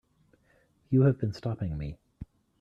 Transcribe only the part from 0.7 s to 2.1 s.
You have been stopping me.